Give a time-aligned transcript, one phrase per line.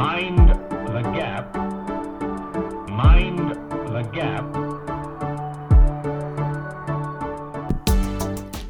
[0.00, 0.48] Mind
[0.86, 1.54] the gap.
[2.88, 3.52] Mind
[3.84, 4.46] the gap.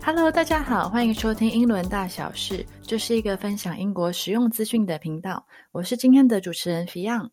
[0.03, 5.47] Hello，大家好，欢迎收听英伦大小事，这是一个分享英国实用资讯的频道。
[5.71, 7.29] 我是今天的主持人 Fion。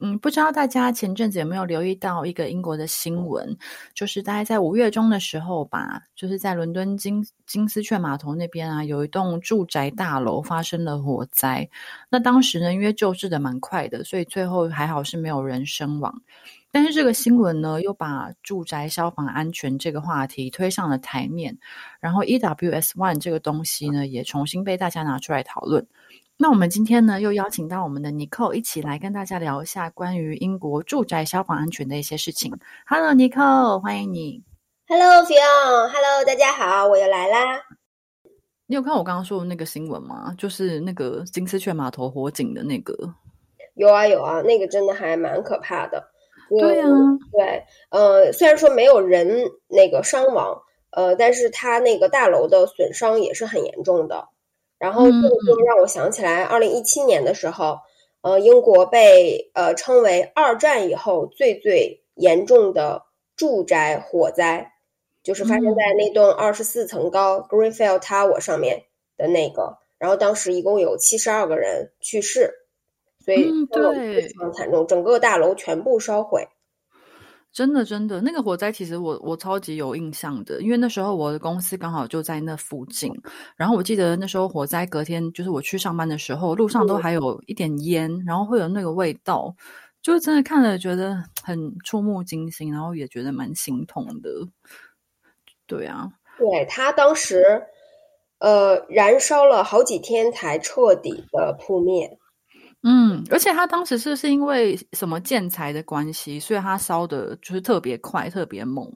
[0.00, 3.56] 嗯，不知道大家前阵子有没有留意到一个英国的新闻，
[3.94, 11.68] 就是大概在五月中的时候吧，就是在伦敦金金丝雀码头那边啊，有一栋住宅大楼发生了火灾。
[12.08, 16.22] 那当时呢，因为救治的蛮快的，所以最后还好是没有人身亡。
[16.70, 21.58] 但是这个新闻呢，又把住宅消防安全这个话题推上了台面，
[21.98, 25.84] 然后 EWS One 这个东西呢，也重新被大家拿出来讨论。
[26.40, 32.56] 那我们今天呢，又邀请到我们的 Nicole 一起来跟大家聊一下关于英国住宅消防安全的一些事情。
[32.86, 34.44] Hello，Nicole，欢迎你。
[34.86, 37.60] Hello，Fion，Hello，大家好，我又来啦。
[38.68, 40.32] 你有看我刚刚说的那个新闻吗？
[40.38, 42.94] 就是那个金丝雀码头火警的那个。
[43.74, 46.08] 有啊有啊，那个真的还蛮可怕的。
[46.50, 46.88] 对啊，
[47.32, 50.56] 对，呃，虽然说没有人那个伤亡，
[50.92, 54.28] 呃，但是它那个大楼的损伤也是很严重的。
[54.78, 57.78] 然后这个就让我想起来，二零一七年的时候，
[58.20, 63.02] 呃，英国被呃称为二战以后最最严重的
[63.36, 64.72] 住宅火灾，
[65.22, 68.84] 就是发生在那栋二十四层高 Greenfield Tower 上面
[69.16, 69.78] 的那个。
[69.98, 72.54] 然后当时一共有七十二个人去世，
[73.24, 76.46] 所以非常惨重，整个大楼全部烧毁。
[77.50, 83.12] 真的，真的，那个火灾其实我我超级有印象的，因为那时候我的公司刚好就在那附近。
[83.56, 89.56] 然后我记得那时候火灾隔天，就是我去上班的时候，路上都还有一点烟，然后会有那个味道，
[90.02, 94.30] 就真的看了觉得很触目惊心，然后也觉得蛮心痛的。
[95.66, 97.66] 对啊，对他当时
[98.38, 102.17] 呃燃烧了好几天才彻底的扑灭。
[102.90, 108.90] 嗯，而且他当时是是因为什么建材的关系，所以他烧的就是特别快、特别猛。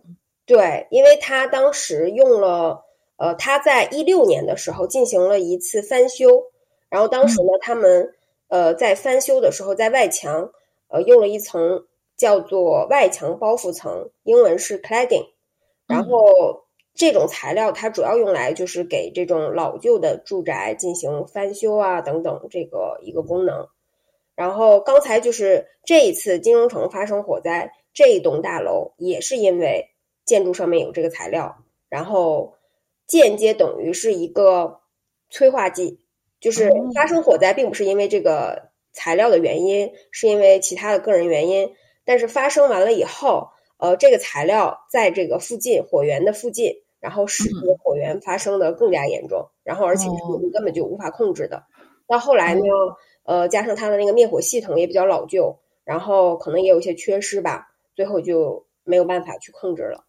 [0.47, 2.83] 对，因为他当时用了，
[3.19, 6.43] 呃，他在一六年的时候进行了一次翻修，
[6.89, 8.15] 然后当时呢，他们
[8.49, 10.51] 呃在翻修的时候，在外墙
[10.89, 11.85] 呃用了一层
[12.17, 15.27] 叫做外墙包覆层，英文是 cladding，
[15.87, 16.65] 然后
[16.95, 23.69] 这种材料它主要用来就是给这种老旧的住宅进行翻修啊等等这个一个功能。
[24.35, 29.91] 然后刚才就是这一次金融城发生火灾，这一栋大楼也是因为
[30.25, 32.55] 建筑上面有这个材料，然后
[33.07, 34.81] 间接等于是一个
[35.29, 36.01] 催化剂，
[36.41, 41.75] 就是发生火灾并不是因为这个材料的原因，是因为其他的个人原因。
[42.05, 51.63] 但是发生完了以后，呃，这个材料在这个附近火源的附近，然后使这个火源发生的更加严重，然后而且是我们根本就无法控制的。
[52.09, 52.63] 到后来呢？
[53.25, 60.05] 呃，加上它的那个灭火系统也比较老旧，然后可能也有一些缺失吧，最后就没有办法去控制了。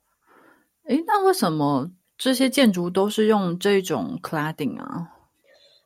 [0.87, 5.11] 诶，那为什么这些建筑都是用这种 cladding 啊？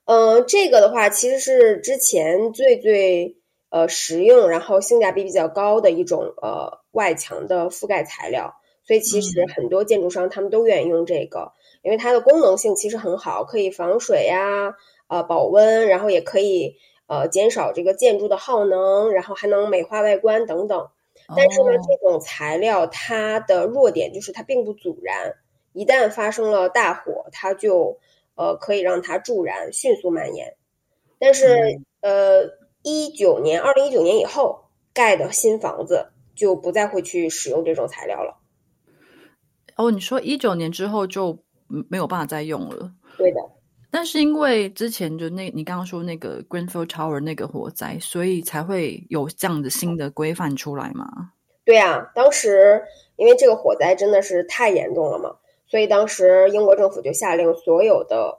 [0.05, 3.37] 嗯，这个的话其实是之前最最
[3.69, 8.55] 呃实用，然后性价比比较高的一种呃外墙的覆盖材料，
[8.85, 11.51] 所以其实很多建筑商他们都愿意用这个，
[11.81, 14.73] 因为它的功能性其实很好，可以防水呀，
[15.09, 16.77] 呃保温，然后也可以。
[17.07, 20.89] 呃，减少这个建筑的耗能，然后还能美化外观等等。
[21.35, 25.35] 但是呢，这种材料它的弱点就是它并不阻燃，
[25.73, 27.97] 一旦发生了大火，它就
[28.35, 30.55] 呃可以让它助燃，迅速蔓延。
[31.19, 32.43] 但是呃，
[32.83, 38.37] 一九年，二零一九年以后盖的新房子就不再会去使用这种材料了。
[39.75, 42.91] 哦，你说一九年之后就没有办法再用了？
[43.17, 43.39] 对的。
[43.97, 51.31] 但是因为之前就那你刚刚说那个 Greenfield Tower 那个火灾，所以才会有这样的新的规范出来嘛？
[51.65, 52.79] 对啊，当时
[53.15, 55.35] 因为这个火灾真的是太严重了嘛，
[55.65, 58.37] 所以当时英国政府就下令所有的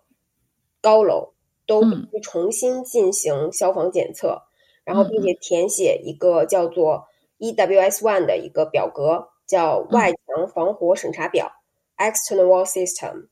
[0.80, 1.32] 高楼
[1.66, 4.40] 都必须重新进行消防检测，
[4.84, 7.08] 然后并且填写一个叫做
[7.40, 11.50] EWS One 的一个表格，叫外墙防火审查表
[11.96, 13.26] （External Wall System）。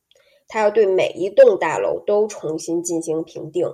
[0.48, 3.68] 它要对每一栋大楼都重新进行评定，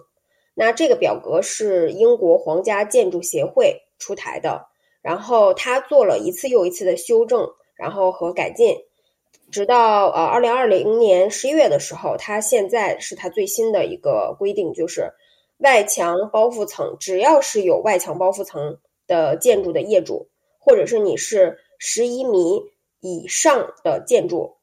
[0.54, 4.68] 那这个表格是英国皇家建筑协会出台的，
[5.02, 8.74] 然后它做了一次又一次的修正，然后和改进，
[9.50, 15.12] 直到呃二零二零年十一月的时候，它现在是它最新的一个规定，就是
[15.58, 20.28] 外墙包覆层，只要是有外墙包覆层的建筑的业主，
[20.58, 22.62] 或者是你是十一米
[23.00, 24.56] 以上的建筑，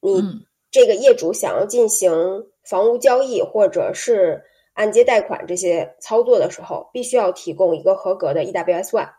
[0.00, 0.46] 你。
[0.70, 2.12] 这个业主想要进行
[2.64, 4.42] 房屋交易或者是
[4.74, 9.10] 按揭贷款这些操作的时候，必须要提供一个合格的 EWS One。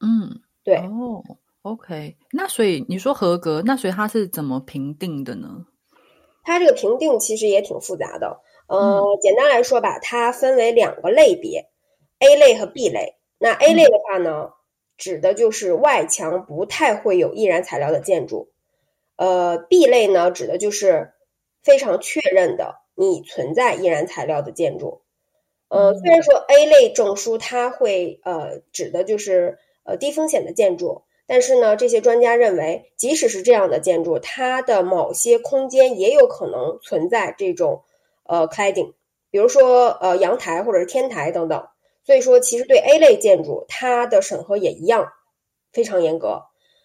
[0.00, 1.22] 嗯，对，哦
[1.62, 5.64] ，OK，那所以你说合格，那所以它是怎么评定的呢？
[6.42, 8.40] 它这个评定其实也挺复杂的。
[8.66, 11.70] 呃，嗯简单来说吧，它分为两个类别
[12.18, 13.16] ，A 类和 B 类。
[13.38, 14.50] 那 A 类的话呢，
[14.96, 18.52] 指的就是外墙不太会有易燃材料的建筑。
[19.16, 21.12] 呃，B 类呢，指的就是
[21.62, 25.02] 非常确认的你存在易燃材料的建筑。
[25.68, 37.82] 呃，嗯虽然说 A 类证书它会呃指的就是呃低风险的建筑，但是呢，这些专家认为，即使是这样的建筑，它的某些空间也有可能存在这种
[38.24, 38.92] 呃 cladding，
[39.30, 41.66] 比如说呃阳台或者是天台等等。
[42.06, 45.10] 所以说，其实对 A 类建筑，它的审核也一样
[45.72, 46.42] 非常严格。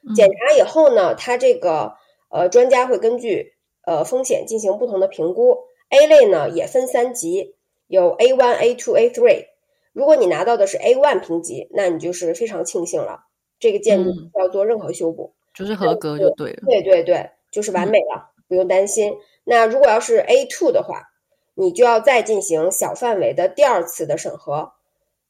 [0.07, 1.97] 嗯检查以后呢，它这个
[2.29, 3.53] 呃专家会根据
[3.85, 5.57] 呃风险进行不同的评估。
[5.89, 7.55] A 类呢也分三级，
[7.87, 9.45] 有 A one、A two、A three。
[9.91, 13.21] 如果你拿到的是 A one 评级，那你就是非常庆幸了，
[13.59, 15.33] 这个建筑嗯不需要做任何修补。
[15.53, 16.61] 就是合格就对了。
[16.67, 19.17] 对对对，就是完美了，不用担心。
[19.43, 21.09] 那如果要是 A two 的话，
[21.55, 24.73] 你就要再进行小范围的第二次的审核，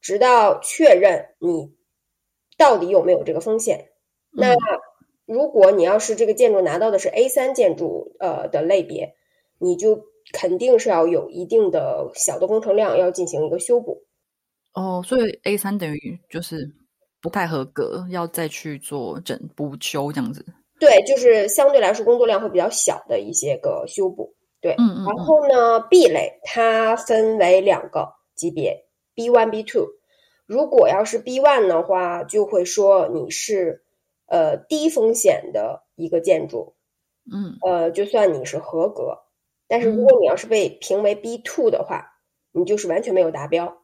[0.02, 1.74] 直到确认你
[2.58, 3.90] 到底有没有这个风险。
[4.30, 4.58] 那嗯
[5.30, 9.14] 如果你要是这个建筑拿到的是 A 三建筑呃的类别，
[9.60, 10.02] 你就
[10.34, 14.02] 肯定是要有一定的小的工程量要进行一个修补。
[14.74, 16.68] 哦，所以 A 三等于就是
[17.22, 20.44] 不太合格，要再去做整补修这样子。
[20.80, 24.34] 对，就是相对来说工作量会比较小的一些个修补。
[24.62, 29.86] 对，然嗯嗯然后呢，B 类它分为两个级别，B one、B two。
[30.48, 33.84] 如果要是 B one 的话，就会说你是
[34.30, 36.76] 呃低风险的一个建筑，
[37.32, 39.18] 嗯呃，就算你是合格。
[39.68, 42.04] 但是如果你要是被评为 B two 的话，
[42.52, 43.82] 你就是完全没有达标，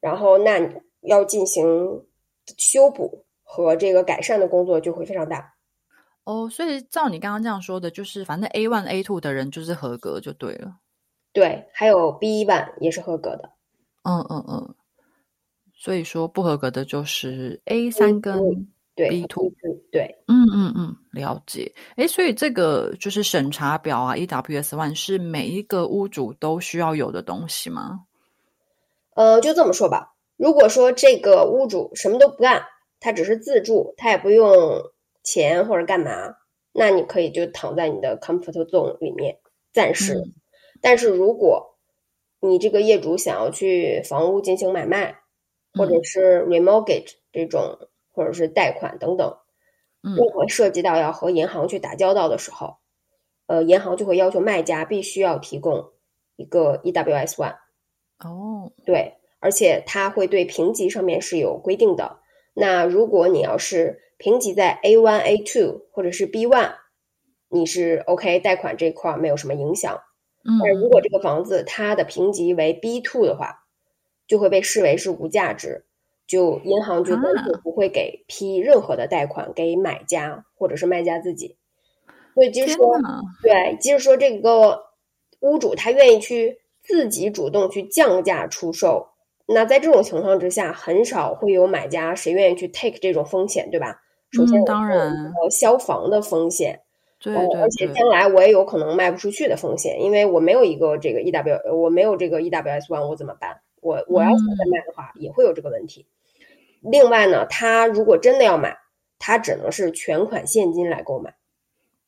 [0.00, 0.72] 然后那你
[1.02, 2.06] 要进行
[2.56, 5.54] 修补和这个改善的工作就会非常大。
[6.24, 10.76] 哦，所以照你刚刚这样说的，就是反正 A one、A two 的人就是合格就对了。
[11.32, 13.50] 对，还有 B one 也是合格的。
[14.02, 14.74] 嗯嗯嗯。
[15.74, 18.66] 所以说不合格的就是 A 三跟
[18.96, 19.52] 对 B two。
[19.92, 21.72] 对，嗯嗯嗯，了解。
[21.94, 28.00] 哎，所以这个就是审查表啊，EWS One 是每一个屋主都需要有的东西吗？
[29.14, 30.14] 呃，就这么说吧。
[30.36, 32.62] 如果说这个屋主什么都不干，
[32.98, 34.82] 他只是自住，他也不用
[35.22, 36.34] 钱或者干嘛，
[36.72, 39.38] 那你可以就躺在你的 comfort zone 里面
[39.72, 40.14] 暂时。
[40.14, 40.34] 嗯
[40.82, 41.74] 但是如果
[42.38, 45.18] 你这个业主想要去房屋进行买卖，
[45.72, 49.36] 或者嗯是 remortgage 这种，或者是贷款等等，
[50.02, 52.78] 嗯任何涉及到要和银行去打交道的时候，
[53.46, 55.92] 呃，银行就会要求卖家必须要提供
[56.36, 57.56] 一个 EWS One。
[58.18, 62.18] 哦，对，而且它会对评级上面是有规定的。
[62.54, 66.72] 那如果你要是评级在 A one、A two 或者是 B one，
[67.50, 70.00] 你是 OK，贷款这块儿没有什么影响。
[70.42, 73.66] 嗯，但如果这个房子它的评级为 B two 的话，
[74.26, 75.84] 就会被视为是无价值，
[76.26, 81.56] 就银行就干脆啊不会给批任何的贷款给买家或者是卖家自己。
[82.34, 82.98] 所以即使说，
[83.42, 84.82] 对，即使说这个
[85.40, 89.08] 屋主他愿意去自己主动去降价出售，
[89.46, 94.02] 那在这种情况之下，很少会有买家谁愿意去 take 这种风险，对吧？
[94.32, 95.08] 首先当然
[95.40, 96.80] 呃，消防的风险，
[97.24, 103.60] 呃，对对而且，将来我也有可能卖不出去的风险，因为我没有一个这个 EW，呃我没有这个 EWS One，我怎么办？
[103.80, 106.04] 我我要是再嗯卖的话，也会有这个问题。
[106.90, 108.76] 另外呢，他如果真的要买，
[109.18, 111.34] 他只能是全款现金来购买，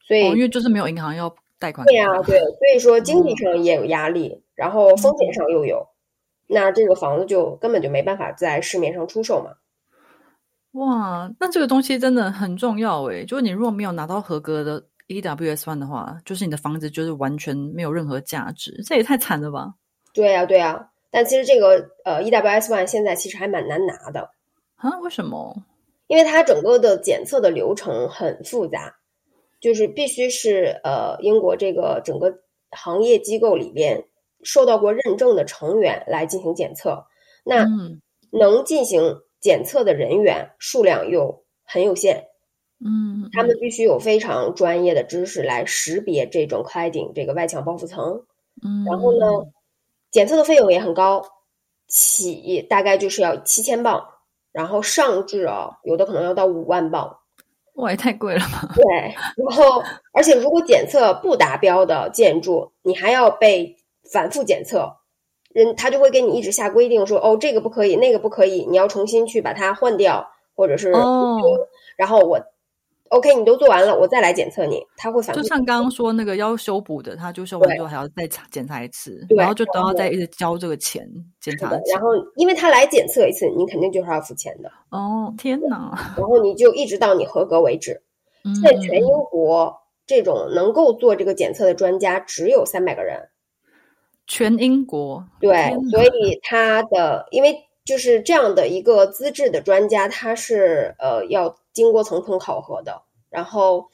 [0.00, 2.06] 所以哦，因为就是没有银行要贷款对呀。
[2.22, 5.86] 对，所以说经济哦上也有压力，然后风险上又有，
[6.46, 9.52] 那这个房子就根本就没办法在市面上出售嘛。
[10.72, 13.24] 哇，那这个东西真的很重要诶。
[13.24, 19.74] 就是你如果没有拿到合格的 EWS One 的话，就是你的房子就是完全没有任何价值，这也太惨了吧？
[20.12, 24.30] 对呀、对呀、但其实这个呃 EWS One 现在其实还蛮难拿的，
[24.78, 24.98] 啊？
[25.00, 25.54] 为什么？
[26.06, 28.96] 因为它整个的检测的流程很复杂，
[29.60, 32.32] 就是必须是呃英国这个整个
[32.70, 34.02] 行业机构里边
[34.42, 37.04] 受到过认证的成员来进行检测。
[37.44, 42.24] 那嗯能进行检测的人员数量又很有限，
[42.78, 48.24] 嗯，他们必须有非常专业的知识来识别这种 cladding 这个外墙包覆层。
[48.62, 49.26] 嗯，然后呢，
[50.10, 51.22] 检测的费用也很高，
[51.86, 54.06] 起大概就是要七千镑，
[54.52, 57.18] 然后上至啊，有的可能要到五万镑。
[57.74, 58.68] 哇，也太贵了吧？
[58.74, 58.84] 对，
[59.36, 63.76] 然后而且如果检测不达标的建筑，你还要被
[64.12, 64.96] 反复检测，
[65.52, 71.38] 人他就会给你一直下规定说，哦，这个不可以，那个不可以，你要重新去把它换掉，或者是哦
[71.96, 72.40] 然后我
[73.10, 81.08] OK，你都做完了，我再来检测你，他会反复就像刚刚说那个要修补的，他就修完对之后还要再检查一次，然后就都要再一直交这个钱
[81.40, 82.00] 检查，钱然。
[82.00, 86.14] 后因为他来检测一次，你肯定就是要付钱的，哦，天哪！
[86.16, 88.02] 然后你就一直到你合格为止。
[88.62, 89.74] 在全英国
[90.06, 93.28] 这种能够做这个检测的专家只有三百个人，
[94.26, 103.88] 全英国对所以他的因为就是这样的一个资质的专家，他是呃要经过层层考核的，然后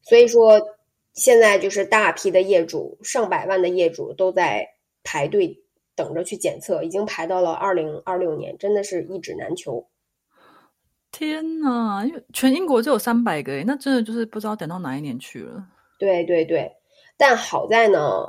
[0.00, 0.62] 所以说
[1.12, 4.64] 现在就是大批的业主，上百万的业主都在
[5.02, 5.60] 排队
[5.96, 9.88] 等着去检测，已经排到了二零二六年，真的是一指难求。
[11.10, 12.04] 天呐！
[12.06, 15.66] 因为全英国只有三百个，那真的就是不知道等到哪一年去了。
[15.98, 16.70] 对对对，
[17.16, 18.24] 但好在呢，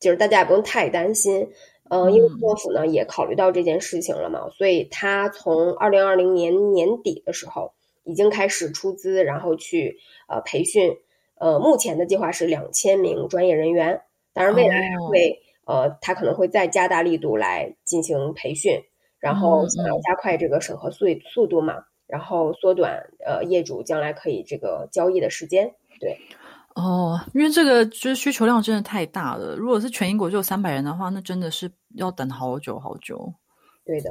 [0.00, 1.48] 就是大家也不用太担心，
[1.92, 2.40] 呃，因为嗯。
[2.40, 10.96] 政府呢也考虑到这件事情了嘛，所以他从二零二零年年底的时候已经开始出资，然后去呃培训，
[11.34, 14.00] 呃，目前的计划是两千名专业人员，
[14.32, 15.10] 当然未来还哦。
[15.10, 18.80] 会、呃，他可能会再加大力度来进行培训，
[19.20, 20.00] 然后嗯想要嗯。
[20.00, 26.16] 加快这个审核速速度嘛，然后缩短呃业主将来可以这个交易的时间，对。
[26.74, 29.54] 哦，因为这个就是需求量真的太大了。
[29.56, 33.32] 如果是全英国只有三百人的话，那真的是要等好久好久。
[33.84, 34.10] 对的，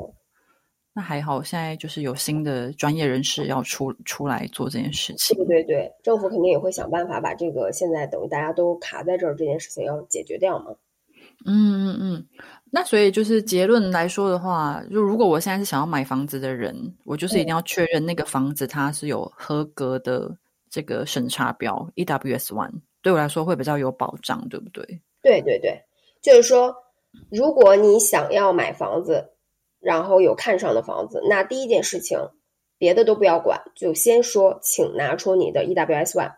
[0.94, 5.36] 那还好，现在就是有新的专业人士要出出来做这件事情。
[5.38, 10.66] 对对对，政府肯定也会想办法把这个现在等于大家都卡在这儿这件事情要解决掉嘛。
[11.46, 12.26] 嗯嗯嗯。
[12.70, 20.38] 那所以就是结论来说的话，就如果我现在是想要买房子的人，我就是一定要确认那个房子它是有合格的
[20.72, 22.72] 这个审查标 EWS One，
[23.04, 25.02] 对我来说会比较有保障，对不对？
[25.22, 25.84] 对对对，
[26.22, 26.76] 就是说，
[27.30, 29.32] 如果你想要买房子，
[29.82, 32.18] 然后有看上的房子，那第一件事情，
[32.78, 36.36] 别的都不要管，就先说，请拿出你的 EWS One。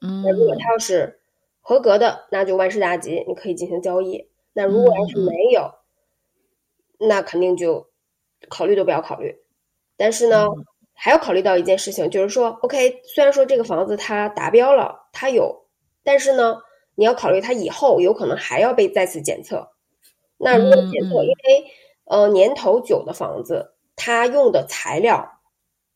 [0.00, 1.20] 嗯那如果它要是
[1.60, 4.28] 合格的，那就万事大吉，你可以进行交易。
[4.54, 5.70] 那如果要是没有，
[6.98, 7.86] 那肯定就
[8.48, 9.36] 考虑都不要考虑。
[9.96, 10.64] 但是呢，嗯
[10.94, 15.66] 还要考虑到一件事情，就是说，OK，虽然说这个房子它达标了，它有，
[16.02, 16.56] 但是呢，
[16.94, 19.68] 你要考虑它以后有可能还要被再次检测。
[20.38, 21.64] 那如果检测，因为
[22.06, 25.40] 呃年头久的房子，它用的材料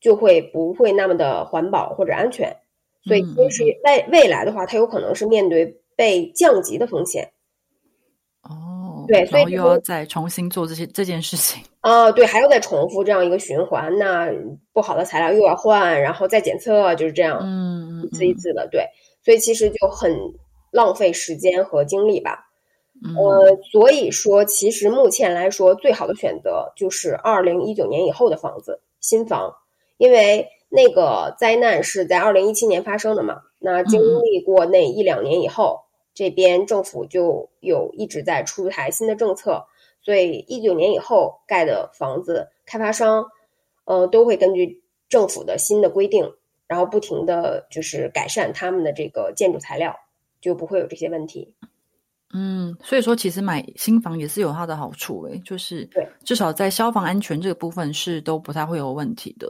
[0.00, 2.56] 就会不会那么的环保或者安全，
[3.04, 7.32] 所以嗯其实未未来的话，它有可能是面对被降级的风险。
[8.42, 8.77] 哦，
[9.08, 11.62] 对所以又要再重新做这些这件事情。
[11.80, 14.30] 啊， 对，还要再重复这样一个循环，那
[14.72, 18.86] 不好的材料又要换，然后再检测，就是这样嗯，一次一次的，对，
[19.24, 20.16] 所以其实就很
[20.70, 22.44] 浪费时间和精力吧。
[23.04, 29.54] 嗯呃，所以说，其实目前来说，最好的选择就是二零一九年以后的房子，新房，
[29.98, 33.40] 因为那个灾难是在二零一七年发生的嘛。
[33.60, 35.80] 那经历过那一两年以后，
[36.18, 39.64] 这边政府就有一直在出台新的政策，
[40.02, 43.24] 所以一九年以后盖的房子，开发商
[43.84, 46.34] 呃都会根据政府的新的规定，
[46.66, 49.94] 然后不停的就是改善他们的这个建筑材料，
[50.40, 51.54] 就不会有这些问题。
[52.34, 59.48] 嗯，所以说其实买新房也是有它的好处诶，就是对至少在消防安全这个部分是都不太会有问题的。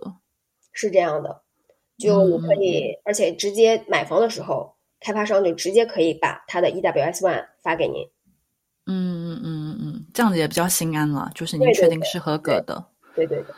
[0.75, 1.41] 是这样的，
[1.97, 8.05] 就你可以，而且直接买房的时候，开发商就直接可以把他的 EWS One 发给您。
[8.87, 12.83] 嗯嗯嗯嗯，这样子也比较心安了，就是您确定是合格的。
[13.15, 13.55] 对对对，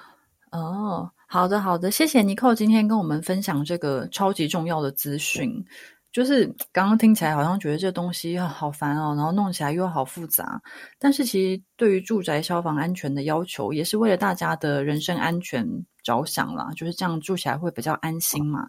[0.50, 5.64] 哦，好的好的，谢谢尼寇今天跟我们分享这个超级重要的资讯。
[6.12, 10.60] 就是刚刚听起来好像觉得这东西啊好烦哦，然后弄起来又好复杂。
[10.98, 15.64] 但是其实对于住宅消防安全的要求，也是为了大家的人身安全
[16.02, 18.68] 着想啦，就是这样住起来会比较安心嘛。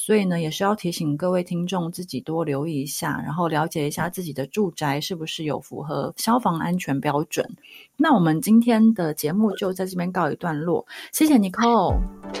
[0.00, 7.44] 所以呢，也是要提醒各位听众自己多留意一下，然后了解一下自己的住宅是不是有符合消防安全标准。
[7.96, 11.94] 那我们今天的节目就在这边告一段落，谢谢尼寇。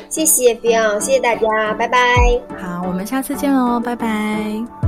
[0.08, 1.98] 谢谢 Beyond，谢谢大家，拜拜。
[2.56, 4.87] 好，我们下次见哦，拜拜。